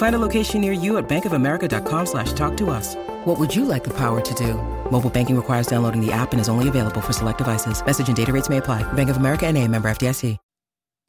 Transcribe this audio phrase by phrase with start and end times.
[0.00, 2.96] Find a location near you at bankofamerica.com slash talk to us.
[3.26, 4.54] What would you like the power to do?
[4.90, 7.84] Mobile banking requires downloading the app and is only available for select devices.
[7.84, 8.82] Message and data rates may apply.
[8.94, 10.38] Bank of America and a member FDIC.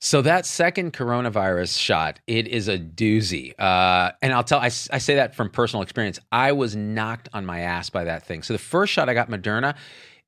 [0.02, 3.53] So that second coronavirus shot, it is a doozy.
[3.58, 6.19] Uh, and I'll tell, I, I say that from personal experience.
[6.30, 8.44] I was knocked on my ass by that thing.
[8.44, 9.75] So the first shot I got Moderna,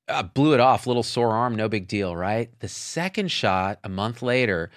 [0.08, 2.48] uh, blew it off, little sore arm, no big deal, right?
[2.60, 4.70] The second shot, a month later,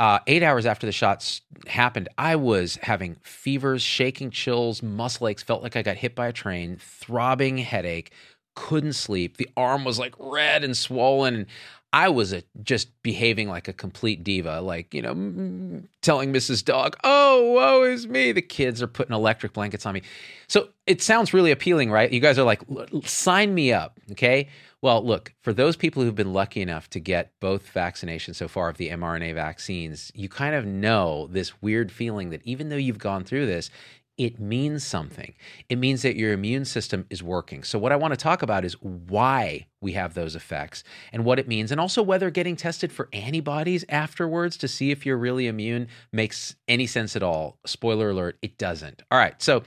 [0.00, 5.42] uh, eight hours after the shots happened, I was having fevers, shaking chills, muscle aches,
[5.42, 8.10] felt like I got hit by a train, throbbing headache,
[8.54, 9.36] couldn't sleep.
[9.36, 11.46] The arm was like red and swollen.
[11.92, 16.64] I was a, just behaving like a complete diva, like, you know, telling Mrs.
[16.64, 18.30] Dog, oh, woe is me.
[18.30, 20.02] The kids are putting electric blankets on me.
[20.46, 22.12] So it sounds really appealing, right?
[22.12, 22.62] You guys are like,
[23.04, 23.98] sign me up.
[24.12, 24.48] Okay.
[24.82, 28.70] Well, look, for those people who've been lucky enough to get both vaccinations so far
[28.70, 32.98] of the mRNA vaccines, you kind of know this weird feeling that even though you've
[32.98, 33.70] gone through this,
[34.18, 35.34] it means something.
[35.68, 37.62] It means that your immune system is working.
[37.62, 41.38] So, what I want to talk about is why we have those effects and what
[41.38, 45.46] it means, and also whether getting tested for antibodies afterwards to see if you're really
[45.46, 47.58] immune makes any sense at all.
[47.64, 49.02] Spoiler alert, it doesn't.
[49.10, 49.40] All right.
[49.42, 49.62] So,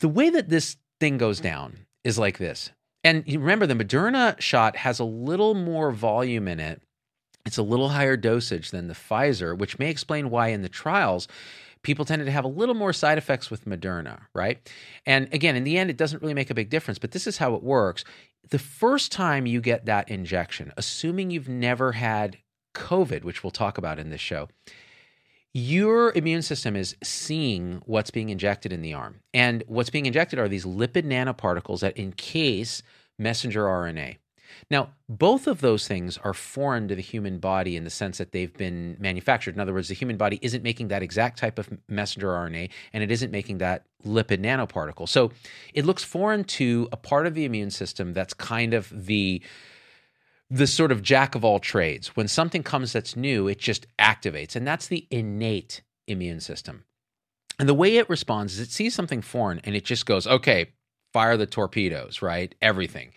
[0.00, 2.70] the way that this thing goes down is like this.
[3.04, 6.82] And remember, the Moderna shot has a little more volume in it.
[7.46, 11.28] It's a little higher dosage than the Pfizer, which may explain why in the trials
[11.82, 14.58] people tended to have a little more side effects with Moderna, right?
[15.06, 17.38] And again, in the end, it doesn't really make a big difference, but this is
[17.38, 18.04] how it works.
[18.50, 22.38] The first time you get that injection, assuming you've never had
[22.74, 24.48] COVID, which we'll talk about in this show,
[25.54, 29.20] your immune system is seeing what's being injected in the arm.
[29.32, 32.82] And what's being injected are these lipid nanoparticles that encase
[33.18, 34.16] messenger RNA.
[34.70, 38.32] Now, both of those things are foreign to the human body in the sense that
[38.32, 39.54] they've been manufactured.
[39.54, 43.02] In other words, the human body isn't making that exact type of messenger RNA and
[43.02, 45.08] it isn't making that lipid nanoparticle.
[45.08, 45.32] So
[45.74, 49.42] it looks foreign to a part of the immune system that's kind of the
[50.50, 52.16] the sort of jack of all trades.
[52.16, 54.56] When something comes that's new, it just activates.
[54.56, 56.84] And that's the innate immune system.
[57.58, 60.72] And the way it responds is it sees something foreign and it just goes, okay,
[61.12, 62.54] fire the torpedoes, right?
[62.62, 63.12] Everything.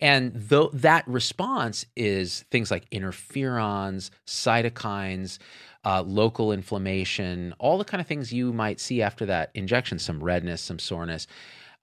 [0.00, 5.38] And though that response is things like interferons, cytokines,
[5.84, 10.22] uh, local inflammation, all the kind of things you might see after that injection, some
[10.22, 11.26] redness, some soreness,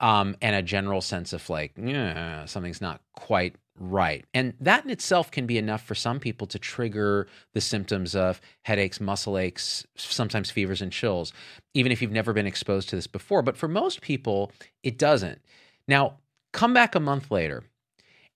[0.00, 1.72] um, and a general sense of like,
[2.46, 4.24] something's not quite right.
[4.32, 8.40] And that in itself can be enough for some people to trigger the symptoms of
[8.62, 11.32] headaches, muscle aches, sometimes fevers and chills,
[11.74, 13.42] even if you've never been exposed to this before.
[13.42, 14.52] But for most people,
[14.82, 15.40] it doesn't.
[15.86, 16.18] Now,
[16.52, 17.64] come back a month later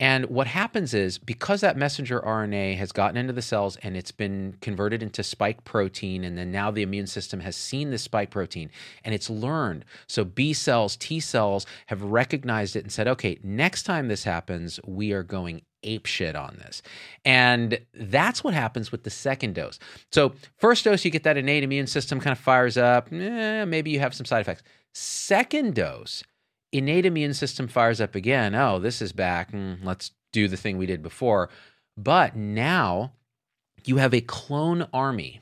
[0.00, 4.10] and what happens is because that messenger RNA has gotten into the cells and it's
[4.10, 8.30] been converted into spike protein, and then now the immune system has seen this spike
[8.30, 8.70] protein
[9.04, 9.84] and it's learned.
[10.06, 14.80] So B cells, T cells have recognized it and said, okay, next time this happens,
[14.86, 16.80] we are going ape shit on this.
[17.26, 19.78] And that's what happens with the second dose.
[20.12, 23.12] So, first dose, you get that innate immune system kind of fires up.
[23.12, 24.62] Eh, maybe you have some side effects.
[24.92, 26.22] Second dose,
[26.72, 28.54] innate immune system fires up again.
[28.54, 29.52] Oh, this is back.
[29.52, 31.50] Mm, let's do the thing we did before.
[31.96, 33.12] But now
[33.84, 35.40] you have a clone army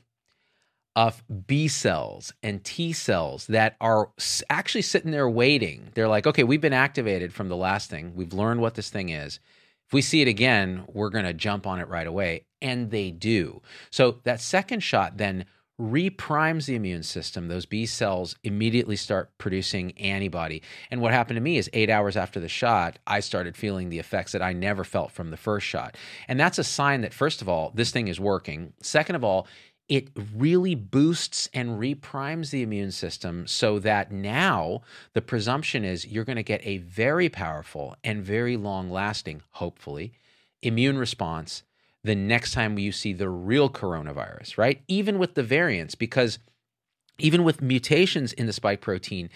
[0.95, 4.09] of B cells and T cells that are
[4.49, 5.89] actually sitting there waiting.
[5.93, 8.13] They're like, okay, we've been activated from the last thing.
[8.15, 9.39] We've learned what this thing is.
[9.87, 12.45] If we see it again, we're going to jump on it right away.
[12.61, 13.61] And they do.
[13.89, 15.45] So that second shot then
[15.79, 17.47] reprimes the immune system.
[17.47, 20.61] Those B cells immediately start producing antibody.
[20.91, 23.99] And what happened to me is eight hours after the shot, I started feeling the
[23.99, 25.95] effects that I never felt from the first shot.
[26.27, 28.73] And that's a sign that, first of all, this thing is working.
[28.81, 29.47] Second of all,
[29.87, 34.81] it really boosts and reprimes the immune system so that now
[35.13, 40.13] the presumption is you're going to get a very powerful and very long lasting, hopefully,
[40.61, 41.63] immune response
[42.03, 44.81] the next time you see the real coronavirus, right?
[44.87, 46.39] Even with the variants, because
[47.17, 49.29] even with mutations in the spike protein,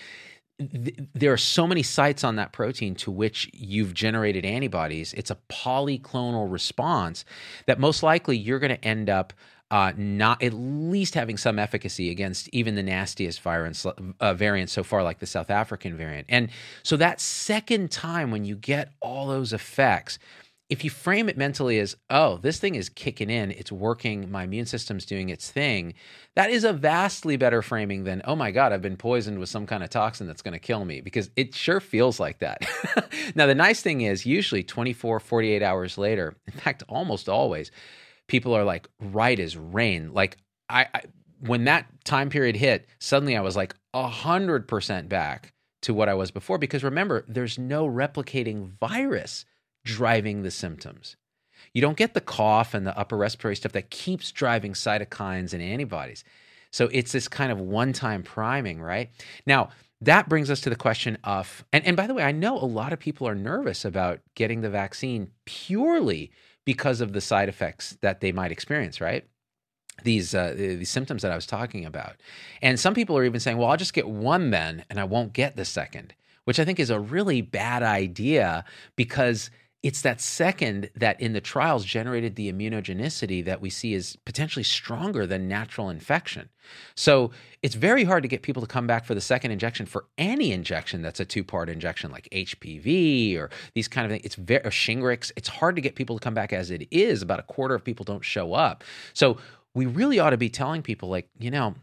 [0.59, 5.13] th- there are so many sites on that protein to which you've generated antibodies.
[5.13, 7.25] It's a polyclonal response
[7.67, 9.33] that most likely you're going to end up
[9.71, 14.83] uh, not at least having some efficacy against even the nastiest variants, uh, variants so
[14.83, 16.27] far, like the South African variant.
[16.29, 16.49] And
[16.83, 20.19] so that second time when you get all those effects,
[20.73, 24.45] if you frame it mentally as, oh, this thing is kicking in, it's working, my
[24.45, 25.93] immune system's doing its thing,
[26.35, 29.67] that is a vastly better framing than, oh my God, I've been poisoned with some
[29.67, 32.65] kind of toxin that's going to kill me, because it sure feels like that.
[33.35, 37.69] now, the nice thing is, usually 24, 48 hours later, in fact, almost always,
[38.27, 40.11] people are like right as rain.
[40.11, 40.37] Like,
[40.69, 41.01] I, I
[41.39, 45.53] when that time period hit, suddenly I was like 100% back
[45.83, 49.45] to what I was before, because remember, there's no replicating virus
[49.83, 51.15] driving the symptoms.
[51.73, 55.61] You don't get the cough and the upper respiratory stuff that keeps driving cytokines and
[55.61, 56.23] antibodies.
[56.71, 59.09] So it's this kind of one time priming, right?
[59.45, 59.69] Now,
[60.01, 62.65] that brings us to the question of, and, and by the way, I know a
[62.65, 66.31] lot of people are nervous about getting the vaccine purely
[66.65, 69.25] because of the side effects that they might experience, right?
[70.03, 72.15] These uh, these symptoms that I was talking about,
[72.63, 75.33] and some people are even saying, "Well, I'll just get one then, and I won't
[75.33, 76.15] get the second,"
[76.45, 78.65] which I think is a really bad idea
[78.95, 79.51] because
[79.83, 84.63] it's that second that in the trials generated the immunogenicity that we see is potentially
[84.63, 86.47] stronger than natural infection.
[86.95, 87.31] So
[87.61, 90.53] it's very hard to get people to come back for the second injection for any
[90.53, 94.23] injection that's a two part injection like HPV or these kind of things.
[94.23, 95.33] It's very, Shingrix.
[95.35, 97.21] It's hard to get people to come back as it is.
[97.21, 98.85] About a quarter of people don't show up.
[99.13, 99.37] So
[99.75, 101.75] we really ought to be telling people, like, you know,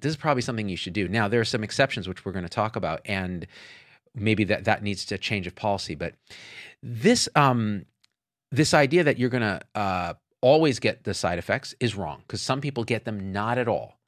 [0.00, 1.08] this is probably something you should do.
[1.08, 3.00] Now, there are some exceptions, which we're going to talk about.
[3.06, 3.46] And
[4.14, 5.94] maybe that that needs to change of policy.
[5.94, 6.14] But
[6.82, 7.86] this um,
[8.50, 12.40] this idea that you're going to uh, always get the side effects is wrong because
[12.40, 13.98] some people get them not at all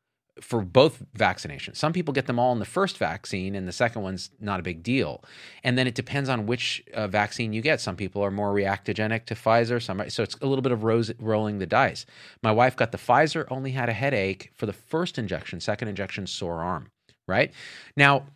[0.41, 1.76] for both vaccinations.
[1.76, 4.62] Some people get them all in the first vaccine, and the second one's not a
[4.62, 5.23] big deal.
[5.62, 7.81] And then it depends on which uh, vaccine you get.
[7.81, 9.82] Some people are more reactogenic to Pfizer.
[9.82, 12.06] Some, so it's a little bit of rose, rolling the dice.
[12.43, 15.61] My wife got the Pfizer, only had a headache for the first injection.
[15.61, 16.91] Second injection, sore arm.
[17.29, 17.52] Right
[17.97, 18.26] now,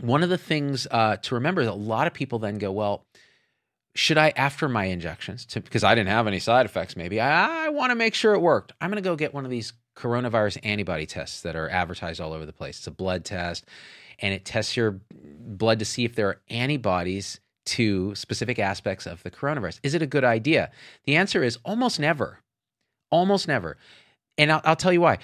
[0.00, 3.04] one of the things uh, to remember is a lot of people then go, well,
[3.94, 7.68] should I, after my injections, because I didn't have any side effects, maybe I, I
[7.70, 8.72] want to make sure it worked.
[8.80, 12.32] I'm going to go get one of these coronavirus antibody tests that are advertised all
[12.32, 12.78] over the place.
[12.78, 13.64] It's a blood test,
[14.18, 19.22] and it tests your blood to see if there are antibodies to specific aspects of
[19.22, 19.80] the coronavirus.
[19.82, 20.70] Is it a good idea?
[21.04, 22.40] The answer is almost never.
[23.10, 23.78] Almost never.
[24.38, 25.18] And I'll, I'll tell you why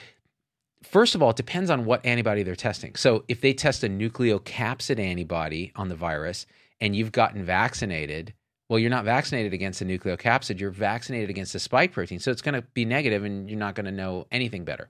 [0.82, 2.94] first of all, it depends on what antibody they're testing.
[2.94, 6.46] So if they test a nucleocapsid antibody on the virus
[6.80, 8.34] and you've gotten vaccinated,
[8.68, 12.18] well, you're not vaccinated against the nucleocapsid, you're vaccinated against the spike protein.
[12.18, 14.88] So it's going to be negative and you're not going to know anything better.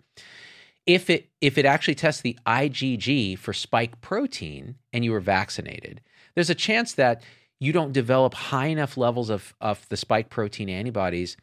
[0.87, 6.01] If it if it actually tests the IgG for spike protein and you were vaccinated,
[6.35, 7.23] there's a chance that
[7.61, 11.37] you don't develop high enough levels of, of the spike protein antibodies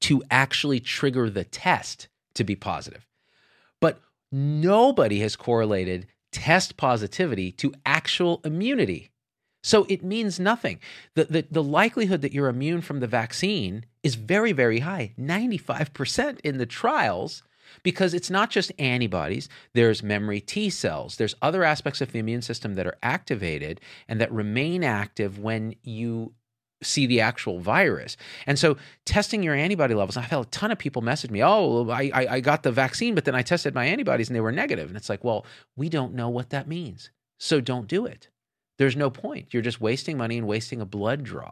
[0.00, 3.06] to actually trigger the test to be positive.
[4.32, 9.10] Nobody has correlated test positivity to actual immunity.
[9.62, 10.80] So it means nothing.
[11.14, 16.40] The, the, the, likelihood that you're immune from the vaccine is very, very high 95%
[16.40, 17.42] in the trials
[17.82, 19.48] because it's not just antibodies.
[19.74, 24.20] There's memory T cells, there's other aspects of the immune system that are activated and
[24.20, 26.32] that remain active when you
[26.82, 28.16] see the actual virus.
[28.46, 31.90] And so testing your antibody levels, I've had a ton of people message me, oh,
[31.90, 34.88] I, I got the vaccine, but then I tested my antibodies and they were negative.
[34.88, 35.44] And it's like, well,
[35.76, 37.10] we don't know what that means.
[37.38, 38.28] So don't do it.
[38.78, 39.52] There's no point.
[39.52, 41.50] You're just wasting money and wasting a blood draw.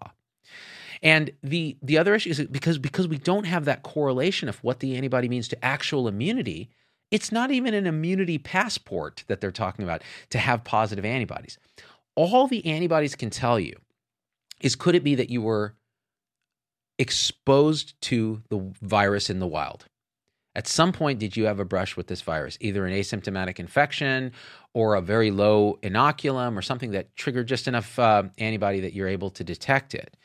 [1.02, 4.80] And the the other issue is because because we don't have that correlation of what
[4.80, 6.70] the antibody means to actual immunity,
[7.10, 11.58] it's not even an immunity passport that they're talking about to have positive antibodies.
[12.16, 13.76] All the antibodies can tell you
[14.60, 15.74] is could it be that you were
[16.98, 19.86] exposed to the virus in the wild?
[20.54, 24.32] At some point, did you have a brush with this virus, either an asymptomatic infection
[24.74, 29.06] or a very low inoculum or something that triggered just enough uh, antibody that you're
[29.06, 30.16] able to detect it?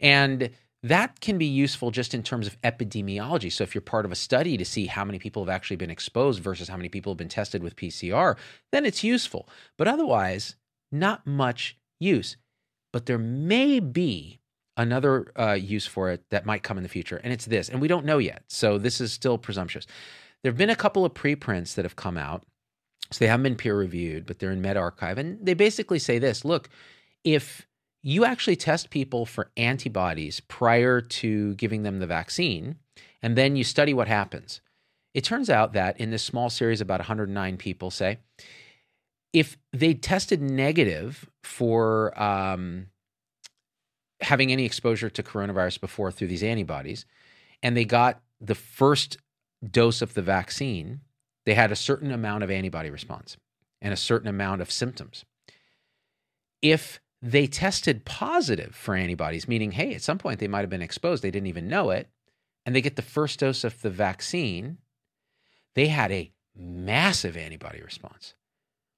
[0.00, 0.50] And
[0.84, 3.52] that can be useful just in terms of epidemiology.
[3.52, 5.90] So, if you're part of a study to see how many people have actually been
[5.90, 8.36] exposed versus how many people have been tested with PCR,
[8.72, 9.48] then it's useful.
[9.76, 10.56] But otherwise,
[10.92, 12.36] not much use
[12.94, 14.38] but there may be
[14.76, 17.80] another uh, use for it that might come in the future, and it's this, and
[17.80, 18.44] we don't know yet.
[18.46, 19.84] So this is still presumptuous.
[20.42, 22.44] There have been a couple of preprints that have come out.
[23.10, 26.44] So they haven't been peer reviewed, but they're in medRxiv, and they basically say this:
[26.44, 26.68] Look,
[27.24, 27.66] if
[28.00, 32.76] you actually test people for antibodies prior to giving them the vaccine,
[33.22, 34.60] and then you study what happens.
[35.14, 38.18] It turns out that in this small series, about 109 people, say,
[39.34, 42.86] if they tested negative for um,
[44.20, 47.04] having any exposure to coronavirus before through these antibodies,
[47.62, 49.18] and they got the first
[49.68, 51.00] dose of the vaccine,
[51.46, 53.36] they had a certain amount of antibody response
[53.82, 55.24] and a certain amount of symptoms.
[56.62, 60.80] If they tested positive for antibodies, meaning, hey, at some point they might have been
[60.80, 62.08] exposed, they didn't even know it,
[62.64, 64.78] and they get the first dose of the vaccine,
[65.74, 68.34] they had a massive antibody response,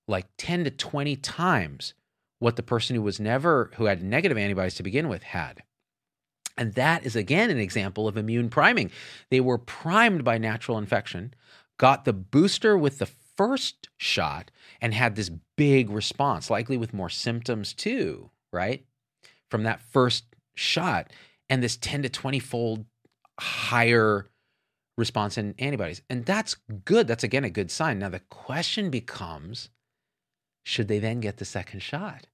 [0.08, 1.94] like 10 to 20 times
[2.38, 5.62] what the person who was never, who had negative antibodies to begin with, had.
[6.58, 8.90] And that is again an example of immune priming.
[9.30, 11.34] They were primed by natural infection,
[11.78, 17.10] got the booster with the first shot, and had this big response, likely with more
[17.10, 18.84] symptoms too, right?
[19.50, 21.12] From that first shot,
[21.50, 22.86] and this 10 to 20 fold
[23.38, 24.26] higher
[24.96, 26.02] response in antibodies.
[26.08, 27.06] And that's good.
[27.06, 27.98] That's again a good sign.
[27.98, 29.68] Now, the question becomes
[30.66, 32.26] should they then get the second shot?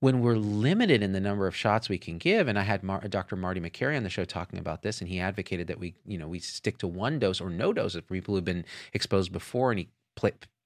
[0.00, 3.06] When we're limited in the number of shots we can give, and I had Mar-
[3.06, 3.36] Dr.
[3.36, 6.26] Marty Makary on the show talking about this, and he advocated that we, you know,
[6.26, 9.78] we stick to one dose or no dose for people who've been exposed before, and
[9.78, 9.88] he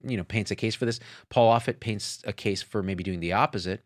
[0.05, 1.01] you know paints a case for this.
[1.31, 3.83] Paul Offit paints a case for maybe doing the opposite.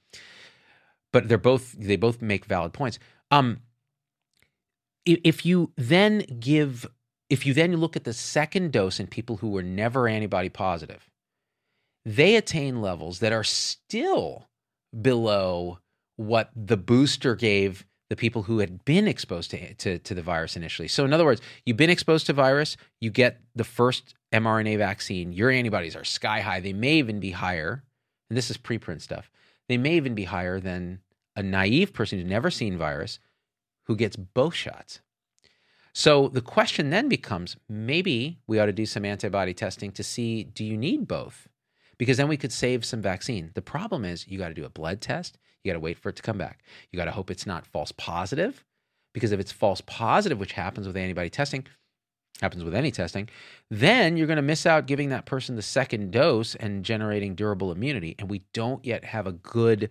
[1.14, 2.98] But they're both they both make valid points.
[3.30, 3.60] Um,
[5.06, 6.86] if you then give
[7.30, 11.08] if you then look at the second dose in people who were never antibody positive,
[12.04, 14.48] they attain levels that are still
[15.00, 15.78] below
[16.16, 20.54] what the booster gave the people who had been exposed to, to, to, the virus
[20.54, 20.86] initially.
[20.86, 25.32] So, in other words, you've been exposed to virus, you get the first mRNA vaccine,
[25.32, 26.60] your antibodies are sky high.
[26.60, 27.82] They may even be higher,
[28.28, 29.30] and this is preprint stuff,
[29.68, 31.00] they may even be higher than
[31.34, 33.18] a naive person who's never seen virus
[33.84, 35.00] who gets both shots.
[35.94, 40.44] So the question then becomes maybe we ought to do some antibody testing to see
[40.44, 41.48] do you need both?
[42.02, 43.52] Because then we could save some vaccine.
[43.54, 46.08] The problem is you got to do a blood test, you got to wait for
[46.08, 46.64] it to come back.
[46.90, 48.64] You got to hope it's not false positive,
[49.14, 51.64] because if it's false positive, which happens with antibody testing,
[52.40, 53.28] happens with any testing,
[53.70, 57.70] then you're going to miss out giving that person the second dose and generating durable
[57.70, 58.16] immunity.
[58.18, 59.88] And we don't yet have a good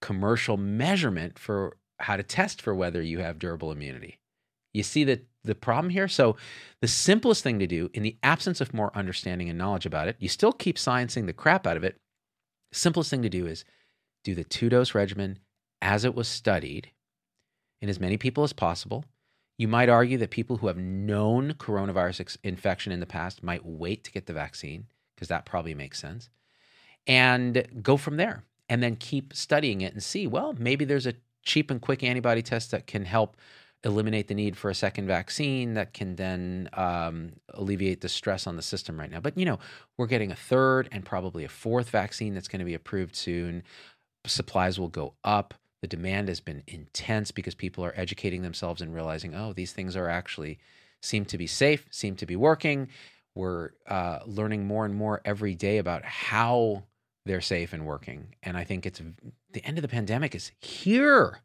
[0.00, 4.18] commercial measurement for how to test for whether you have durable immunity.
[4.74, 6.08] You see that the problem here?
[6.08, 6.36] So,
[6.80, 10.16] the simplest thing to do in the absence of more understanding and knowledge about it,
[10.18, 12.00] you still keep sciencing the crap out of it.
[12.72, 13.64] Simplest thing to do is
[14.24, 15.38] do the two dose regimen
[15.80, 16.90] as it was studied
[17.80, 19.04] in as many people as possible.
[19.58, 24.04] You might argue that people who have known coronavirus infection in the past might wait
[24.04, 26.30] to get the vaccine because that probably makes sense
[27.06, 31.14] and go from there and then keep studying it and see, well, maybe there's a
[31.42, 33.36] cheap and quick antibody test that can help
[33.84, 38.56] eliminate the need for a second vaccine that can then um, alleviate the stress on
[38.56, 39.20] the system right now.
[39.20, 39.58] But, you know,
[39.98, 43.64] we're getting a third and probably a fourth vaccine that's going to be approved soon
[44.26, 45.54] supplies will go up.
[45.80, 49.96] The demand has been intense because people are educating themselves and realizing, oh, these things
[49.96, 50.58] are actually
[51.02, 52.88] seem to be safe, seem to be working.
[53.34, 56.84] We're uh, learning more and more every day about how
[57.26, 58.34] they're safe and working.
[58.42, 59.00] And I think it's
[59.52, 61.40] the end of the pandemic is here.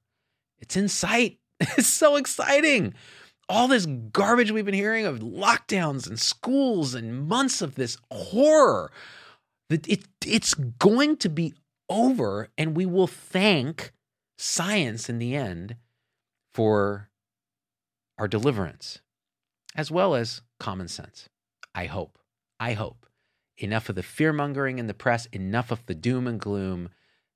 [0.60, 1.39] It's in sight.
[1.78, 2.94] It's so exciting.
[3.50, 8.92] All this garbage we've been hearing of lockdowns and schools and months of this horror.
[9.70, 11.54] It, it's going to be
[11.90, 13.94] over, and we will thank
[14.38, 15.78] science in the end
[16.54, 17.10] for
[18.18, 19.00] our deliverance,
[19.76, 21.30] as well as common sense.
[21.74, 22.18] I hope.
[22.60, 23.06] I hope.
[23.58, 26.90] Enough of the fear mongering in the press, enough of the doom and gloom.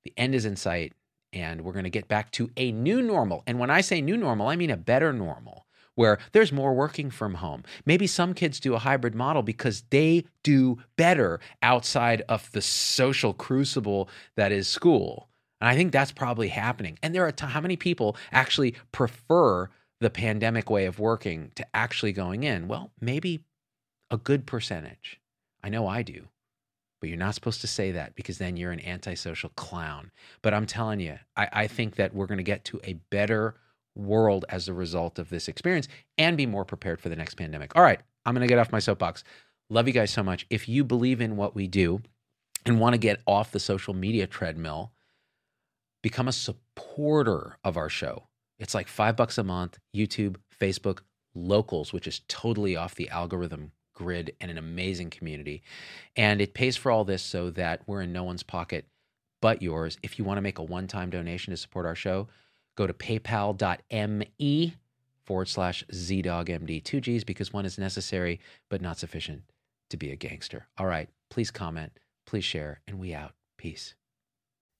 [0.04, 0.92] The end is in sight,
[1.32, 3.42] and we're going to get back to a new normal.
[3.46, 7.10] And when I say new normal, I mean a better normal where there's more working
[7.10, 7.62] from home.
[7.84, 13.34] Maybe some kids do a hybrid model because they do better outside of the social
[13.34, 15.28] crucible that is school.
[15.60, 16.98] And I think that's probably happening.
[17.02, 19.68] And there are t- how many people actually prefer
[20.00, 22.68] the pandemic way of working to actually going in?
[22.68, 23.44] Well, maybe
[24.10, 25.20] a good percentage.
[25.62, 26.28] I know I do.
[27.02, 30.12] But you're not supposed to say that because then you're an antisocial clown.
[30.40, 33.56] But I'm telling you, I, I think that we're going to get to a better
[33.96, 37.74] world as a result of this experience and be more prepared for the next pandemic.
[37.74, 39.24] All right, I'm going to get off my soapbox.
[39.68, 40.46] Love you guys so much.
[40.48, 42.02] If you believe in what we do
[42.64, 44.92] and want to get off the social media treadmill,
[46.04, 48.28] become a supporter of our show.
[48.60, 51.00] It's like five bucks a month, YouTube, Facebook,
[51.34, 55.62] locals, which is totally off the algorithm grid and an amazing community.
[56.16, 58.86] And it pays for all this so that we're in no one's pocket
[59.40, 59.98] but yours.
[60.02, 62.28] If you want to make a one time donation to support our show,
[62.76, 64.76] go to paypal.me
[65.24, 66.82] forward slash ZDoggMD.
[66.82, 69.42] Two G's because one is necessary but not sufficient
[69.90, 70.66] to be a gangster.
[70.78, 71.08] All right.
[71.30, 71.92] Please comment,
[72.26, 73.32] please share, and we out.
[73.56, 73.94] Peace.